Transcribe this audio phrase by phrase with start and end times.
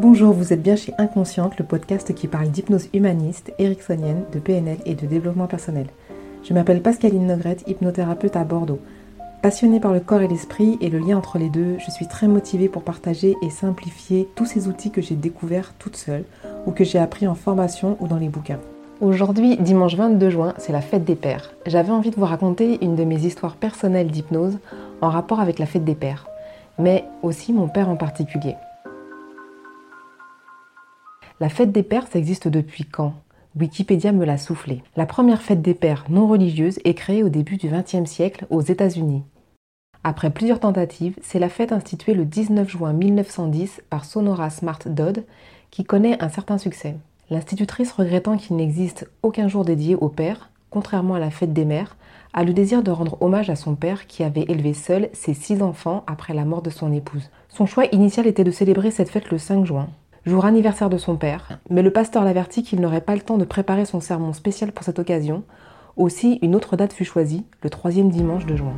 [0.00, 4.78] Bonjour, vous êtes bien chez Inconsciente, le podcast qui parle d'hypnose humaniste, ericksonienne, de PNL
[4.86, 5.88] et de développement personnel.
[6.42, 8.78] Je m'appelle Pascaline Nogrette, hypnothérapeute à Bordeaux.
[9.42, 12.28] Passionnée par le corps et l'esprit et le lien entre les deux, je suis très
[12.28, 16.24] motivée pour partager et simplifier tous ces outils que j'ai découverts toute seule
[16.64, 18.60] ou que j'ai appris en formation ou dans les bouquins.
[19.02, 21.52] Aujourd'hui, dimanche 22 juin, c'est la fête des pères.
[21.66, 24.60] J'avais envie de vous raconter une de mes histoires personnelles d'hypnose
[25.02, 26.26] en rapport avec la fête des pères,
[26.78, 28.56] mais aussi mon père en particulier.
[31.42, 33.14] La fête des pères, existe depuis quand?
[33.58, 34.82] Wikipédia me l'a soufflé.
[34.94, 38.60] La première fête des pères non religieuse est créée au début du XXe siècle aux
[38.60, 39.22] États-Unis.
[40.04, 45.24] Après plusieurs tentatives, c'est la fête instituée le 19 juin 1910 par Sonora Smart Dodd
[45.70, 46.96] qui connaît un certain succès.
[47.30, 51.96] L'institutrice, regrettant qu'il n'existe aucun jour dédié au père, contrairement à la fête des mères,
[52.34, 55.62] a le désir de rendre hommage à son père qui avait élevé seul ses six
[55.62, 57.30] enfants après la mort de son épouse.
[57.48, 59.88] Son choix initial était de célébrer cette fête le 5 juin,
[60.26, 63.44] jour anniversaire de son père, mais le pasteur l'avertit qu'il n'aurait pas le temps de
[63.44, 65.42] préparer son sermon spécial pour cette occasion.
[65.96, 68.76] Aussi, une autre date fut choisie, le troisième dimanche de juin.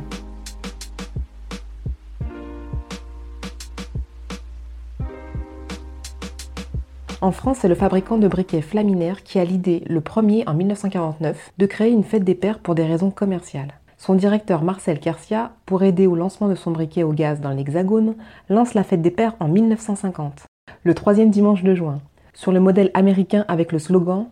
[7.19, 11.53] En France, c'est le fabricant de briquets Flaminaire qui a l'idée, le premier en 1949,
[11.57, 13.73] de créer une fête des pères pour des raisons commerciales.
[13.97, 18.15] Son directeur Marcel Kersia, pour aider au lancement de son briquet au gaz dans l'Hexagone,
[18.49, 20.43] lance la fête des pères en 1950,
[20.83, 21.99] le troisième dimanche de juin,
[22.33, 24.27] sur le modèle américain avec le slogan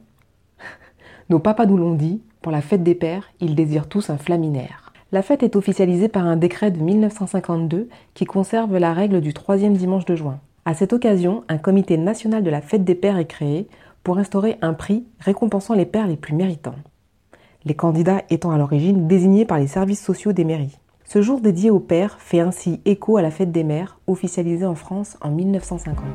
[1.30, 4.92] Nos papas nous l'ont dit, pour la fête des pères, ils désirent tous un Flaminaire.
[5.12, 9.76] La fête est officialisée par un décret de 1952 qui conserve la règle du troisième
[9.76, 10.40] dimanche de juin.
[10.64, 13.68] À cette occasion, un comité national de la fête des pères est créé
[14.04, 16.76] pour instaurer un prix récompensant les pères les plus méritants.
[17.66, 20.80] Les candidats étant à l'origine désignés par les services sociaux des mairies.
[21.14, 24.76] Ce jour dédié aux pères fait ainsi écho à la fête des mères, officialisée en
[24.76, 26.06] France en 1950.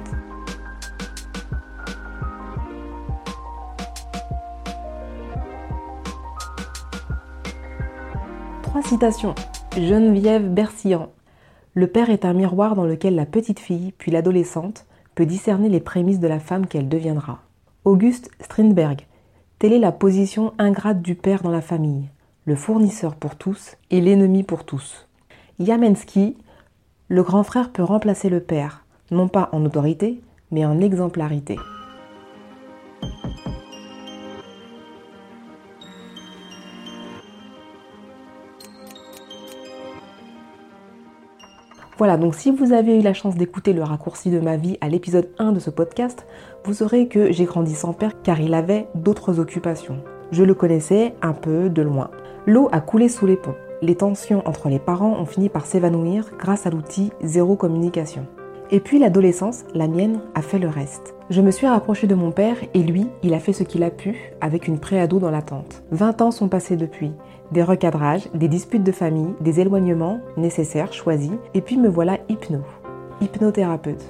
[8.62, 9.34] Trois citations.
[9.76, 11.10] Geneviève Bercillan,
[11.74, 15.80] le père est un miroir dans lequel la petite fille, puis l'adolescente, peut discerner les
[15.80, 17.40] prémices de la femme qu'elle deviendra.
[17.84, 19.02] Auguste Strindberg.
[19.58, 22.08] Telle est la position ingrate du père dans la famille,
[22.46, 25.08] le fournisseur pour tous et l'ennemi pour tous.
[25.58, 26.36] Yamensky.
[27.08, 30.20] Le grand frère peut remplacer le père, non pas en autorité,
[30.50, 31.56] mais en exemplarité.
[41.98, 44.88] Voilà, donc si vous avez eu la chance d'écouter le raccourci de ma vie à
[44.88, 46.26] l'épisode 1 de ce podcast,
[46.64, 50.02] vous saurez que j'ai grandi sans père car il avait d'autres occupations.
[50.30, 52.10] Je le connaissais un peu de loin.
[52.48, 53.56] L'eau a coulé sous les ponts.
[53.82, 58.24] Les tensions entre les parents ont fini par s'évanouir grâce à l'outil zéro communication.
[58.70, 61.16] Et puis l'adolescence, la mienne, a fait le reste.
[61.28, 63.90] Je me suis rapprochée de mon père et lui, il a fait ce qu'il a
[63.90, 65.82] pu avec une préado dans l'attente.
[65.90, 67.10] 20 ans sont passés depuis
[67.50, 72.60] des recadrages, des disputes de famille, des éloignements nécessaires, choisis, et puis me voilà hypno,
[73.20, 74.04] hypnothérapeute.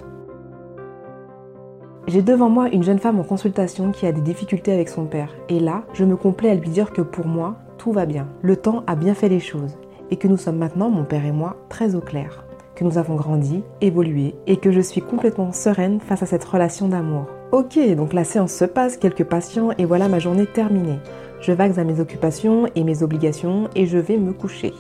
[2.07, 5.35] J'ai devant moi une jeune femme en consultation qui a des difficultés avec son père,
[5.49, 7.57] et là, je me complais à lui dire que pour moi,
[7.93, 8.29] va bien.
[8.43, 9.77] Le temps a bien fait les choses,
[10.11, 13.17] et que nous sommes maintenant, mon père et moi, très au clair, que nous avons
[13.17, 17.27] grandi, évolué, et que je suis complètement sereine face à cette relation d'amour.
[17.53, 20.99] Ok, donc la séance se passe, quelques patients, et voilà ma journée terminée.
[21.41, 24.73] Je vague à mes occupations et mes obligations et je vais me coucher.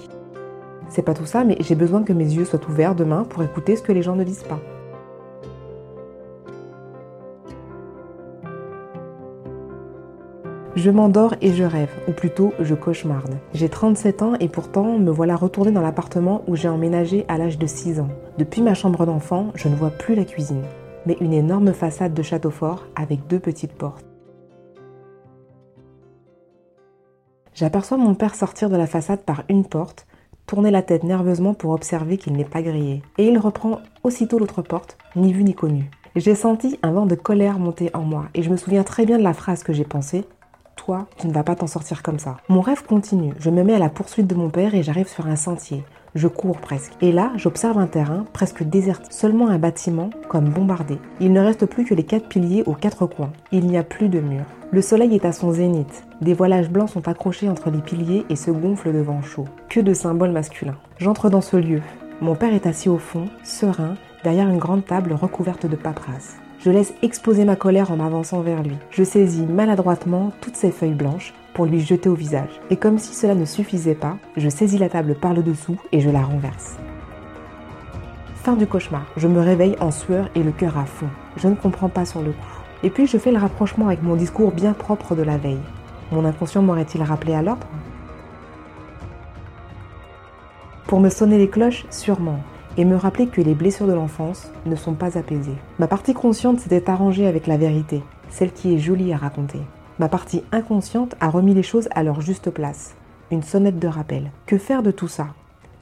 [0.88, 3.76] C'est pas tout ça, mais j'ai besoin que mes yeux soient ouverts demain pour écouter
[3.76, 4.60] ce que les gens ne disent pas.
[10.76, 13.38] Je m'endors et je rêve, ou plutôt je cauchemarde.
[13.54, 17.58] J'ai 37 ans et pourtant me voilà retournée dans l'appartement où j'ai emménagé à l'âge
[17.58, 18.08] de 6 ans.
[18.36, 20.64] Depuis ma chambre d'enfant, je ne vois plus la cuisine,
[21.06, 24.04] mais une énorme façade de château fort avec deux petites portes.
[27.54, 30.06] J'aperçois mon père sortir de la façade par une porte,
[30.46, 33.00] tourner la tête nerveusement pour observer qu'il n'est pas grillé.
[33.16, 35.90] Et il reprend aussitôt l'autre porte, ni vu ni connu.
[36.16, 39.16] J'ai senti un vent de colère monter en moi et je me souviens très bien
[39.16, 40.26] de la phrase que j'ai pensée.
[41.18, 42.36] Tu ne vas pas t'en sortir comme ça.
[42.48, 43.34] Mon rêve continue.
[43.38, 45.82] Je me mets à la poursuite de mon père et j'arrive sur un sentier.
[46.14, 46.92] Je cours presque.
[47.02, 50.98] Et là, j'observe un terrain presque déserté, seulement un bâtiment comme bombardé.
[51.20, 53.32] Il ne reste plus que les quatre piliers aux quatre coins.
[53.52, 54.44] Il n'y a plus de mur.
[54.70, 56.04] Le soleil est à son zénith.
[56.20, 59.46] Des voilages blancs sont accrochés entre les piliers et se gonflent de vent chaud.
[59.68, 60.78] Que de symboles masculins.
[60.98, 61.82] J'entre dans ce lieu.
[62.20, 66.36] Mon père est assis au fond, serein, derrière une grande table recouverte de paperasse.
[66.66, 68.76] Je laisse exploser ma colère en m'avançant vers lui.
[68.90, 72.60] Je saisis maladroitement toutes ces feuilles blanches pour lui jeter au visage.
[72.70, 76.00] Et comme si cela ne suffisait pas, je saisis la table par le dessous et
[76.00, 76.76] je la renverse.
[78.42, 81.06] Fin du cauchemar, je me réveille en sueur et le cœur à fond.
[81.36, 82.62] Je ne comprends pas sur le coup.
[82.82, 85.62] Et puis je fais le rapprochement avec mon discours bien propre de la veille.
[86.10, 87.68] Mon inconscient m'aurait-il rappelé à l'ordre?
[90.88, 92.40] Pour me sonner les cloches, sûrement,
[92.76, 95.56] et me rappeler que les blessures de l'enfance ne sont pas apaisées.
[95.78, 99.60] Ma partie consciente s'était arrangée avec la vérité, celle qui est jolie à raconter.
[99.98, 102.94] Ma partie inconsciente a remis les choses à leur juste place.
[103.30, 104.30] Une sonnette de rappel.
[104.46, 105.28] Que faire de tout ça?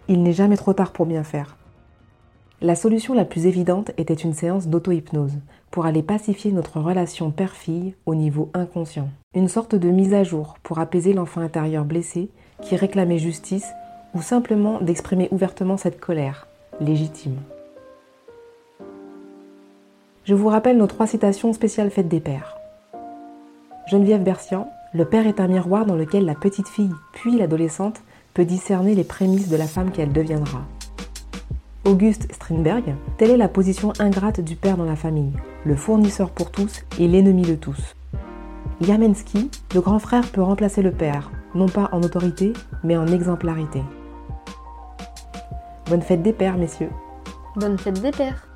[0.08, 1.56] Il n'est jamais trop tard pour bien faire.
[2.60, 5.38] La solution la plus évidente était une séance d'auto-hypnose
[5.70, 9.08] pour aller pacifier notre relation père-fille au niveau inconscient.
[9.34, 12.30] Une sorte de mise à jour pour apaiser l'enfant intérieur blessé
[12.62, 13.66] qui réclamait justice
[14.14, 16.46] ou simplement d'exprimer ouvertement cette colère,
[16.80, 17.36] légitime.
[20.24, 22.56] Je vous rappelle nos trois citations spéciales faites des pères.
[23.86, 28.00] Geneviève Bercian, le père est un miroir dans lequel la petite fille, puis l'adolescente,
[28.32, 30.62] peut discerner les prémices de la femme qu'elle deviendra.
[31.84, 35.32] Auguste Strindberg, telle est la position ingrate du père dans la famille,
[35.64, 37.94] le fournisseur pour tous et l'ennemi de tous.
[38.80, 43.82] Yamensky, le grand frère peut remplacer le père, non pas en autorité, mais en exemplarité.
[45.86, 46.90] Bonne fête des pères, messieurs.
[47.56, 48.48] Bonne fête des pères.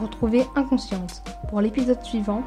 [0.00, 2.42] Retrouvez Inconsciente pour l'épisode suivant.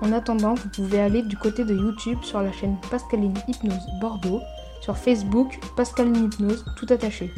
[0.00, 4.40] En attendant, vous pouvez aller du côté de YouTube sur la chaîne Pascaline Hypnose Bordeaux,
[4.80, 7.30] sur Facebook Pascaline Hypnose tout attaché.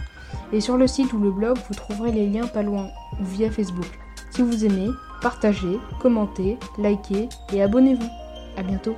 [0.52, 2.86] Et sur le site ou le blog, vous trouverez les liens pas loin
[3.20, 3.98] ou via Facebook.
[4.30, 4.88] Si vous aimez,
[5.20, 8.10] partagez, commentez, likez et abonnez-vous.
[8.56, 8.94] A bientôt